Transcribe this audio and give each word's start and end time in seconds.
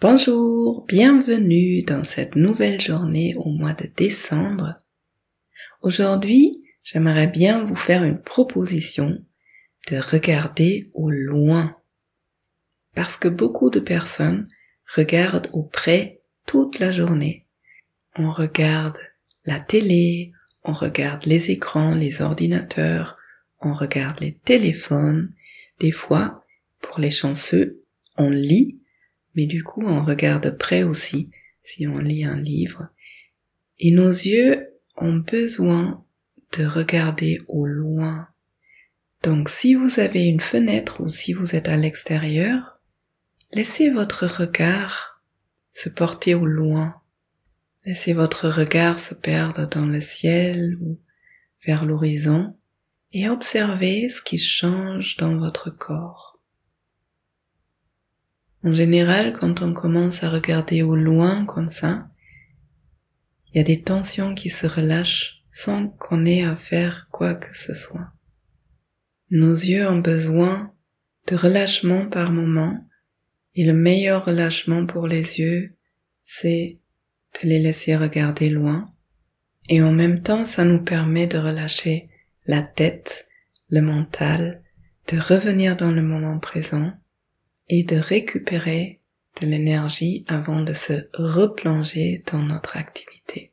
Bonjour, 0.00 0.84
bienvenue 0.86 1.82
dans 1.82 2.02
cette 2.02 2.34
nouvelle 2.34 2.80
journée 2.80 3.36
au 3.36 3.50
mois 3.50 3.74
de 3.74 3.88
décembre. 3.96 4.74
Aujourd'hui, 5.82 6.62
j'aimerais 6.82 7.28
bien 7.28 7.64
vous 7.64 7.76
faire 7.76 8.02
une 8.02 8.20
proposition 8.20 9.24
de 9.88 9.96
regarder 9.96 10.90
au 10.94 11.10
loin. 11.10 11.76
Parce 12.94 13.16
que 13.16 13.28
beaucoup 13.28 13.70
de 13.70 13.78
personnes 13.78 14.48
regardent 14.94 15.48
auprès 15.52 16.20
toute 16.44 16.80
la 16.80 16.90
journée. 16.90 17.46
On 18.16 18.32
regarde 18.32 18.98
la 19.46 19.60
télé, 19.60 20.32
on 20.64 20.72
regarde 20.72 21.24
les 21.24 21.52
écrans, 21.52 21.94
les 21.94 22.20
ordinateurs, 22.20 23.16
on 23.60 23.72
regarde 23.72 24.20
les 24.20 24.34
téléphones. 24.44 25.32
Des 25.78 25.92
fois, 25.92 26.44
pour 26.80 26.98
les 26.98 27.12
chanceux, 27.12 27.84
on 28.18 28.28
lit, 28.28 28.80
mais 29.34 29.46
du 29.46 29.62
coup 29.62 29.82
on 29.84 30.02
regarde 30.02 30.56
près 30.56 30.82
aussi 30.82 31.30
si 31.62 31.86
on 31.86 31.98
lit 31.98 32.24
un 32.24 32.40
livre. 32.40 32.88
Et 33.78 33.90
nos 33.90 34.10
yeux 34.10 34.68
ont 34.96 35.18
besoin 35.18 36.04
de 36.56 36.64
regarder 36.64 37.40
au 37.48 37.66
loin. 37.66 38.28
Donc 39.22 39.48
si 39.48 39.74
vous 39.74 39.98
avez 40.00 40.24
une 40.24 40.40
fenêtre 40.40 41.00
ou 41.00 41.08
si 41.08 41.32
vous 41.32 41.56
êtes 41.56 41.68
à 41.68 41.76
l'extérieur, 41.76 42.80
laissez 43.52 43.90
votre 43.90 44.26
regard 44.26 45.22
se 45.72 45.88
porter 45.88 46.34
au 46.34 46.46
loin. 46.46 47.00
Laissez 47.84 48.12
votre 48.12 48.48
regard 48.48 48.98
se 48.98 49.14
perdre 49.14 49.66
dans 49.66 49.86
le 49.86 50.00
ciel 50.00 50.76
ou 50.80 51.00
vers 51.66 51.84
l'horizon 51.84 52.56
et 53.12 53.28
observez 53.28 54.08
ce 54.08 54.22
qui 54.22 54.38
change 54.38 55.16
dans 55.16 55.36
votre 55.36 55.70
corps. 55.70 56.40
En 58.64 58.72
général, 58.72 59.34
quand 59.34 59.60
on 59.60 59.74
commence 59.74 60.24
à 60.24 60.30
regarder 60.30 60.82
au 60.82 60.96
loin 60.96 61.44
comme 61.44 61.68
ça, 61.68 62.08
il 63.48 63.58
y 63.58 63.60
a 63.60 63.64
des 63.64 63.82
tensions 63.82 64.34
qui 64.34 64.48
se 64.48 64.66
relâchent 64.66 65.44
sans 65.52 65.88
qu'on 65.88 66.24
ait 66.24 66.44
à 66.44 66.56
faire 66.56 67.08
quoi 67.12 67.34
que 67.34 67.54
ce 67.54 67.74
soit. 67.74 68.10
Nos 69.30 69.52
yeux 69.52 69.86
ont 69.86 69.98
besoin 69.98 70.72
de 71.28 71.36
relâchement 71.36 72.08
par 72.08 72.32
moment 72.32 72.88
et 73.54 73.66
le 73.66 73.74
meilleur 73.74 74.24
relâchement 74.24 74.86
pour 74.86 75.06
les 75.06 75.38
yeux, 75.38 75.76
c'est 76.24 76.80
de 77.34 77.48
les 77.48 77.58
laisser 77.58 77.96
regarder 77.96 78.48
loin 78.48 78.90
et 79.68 79.82
en 79.82 79.92
même 79.92 80.22
temps 80.22 80.46
ça 80.46 80.64
nous 80.64 80.82
permet 80.82 81.26
de 81.26 81.36
relâcher 81.36 82.08
la 82.46 82.62
tête, 82.62 83.28
le 83.68 83.82
mental, 83.82 84.62
de 85.12 85.18
revenir 85.18 85.76
dans 85.76 85.90
le 85.90 86.02
moment 86.02 86.38
présent 86.38 86.92
et 87.68 87.84
de 87.84 87.96
récupérer 87.96 89.00
de 89.40 89.46
l'énergie 89.46 90.24
avant 90.28 90.62
de 90.62 90.72
se 90.72 91.08
replonger 91.14 92.20
dans 92.30 92.42
notre 92.42 92.76
activité. 92.76 93.52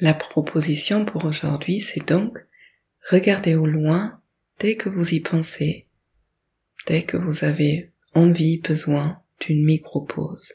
La 0.00 0.14
proposition 0.14 1.04
pour 1.04 1.24
aujourd'hui, 1.24 1.80
c'est 1.80 2.06
donc 2.06 2.38
regarder 3.10 3.54
au 3.54 3.66
loin 3.66 4.20
dès 4.58 4.76
que 4.76 4.88
vous 4.88 5.14
y 5.14 5.20
pensez, 5.20 5.86
dès 6.86 7.04
que 7.04 7.16
vous 7.16 7.44
avez 7.44 7.92
envie, 8.14 8.58
besoin 8.58 9.22
d'une 9.40 9.64
micro-pause. 9.64 10.54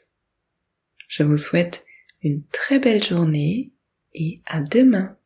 Je 1.08 1.22
vous 1.22 1.38
souhaite 1.38 1.84
une 2.22 2.42
très 2.52 2.78
belle 2.78 3.02
journée 3.02 3.72
et 4.14 4.40
à 4.46 4.62
demain. 4.62 5.16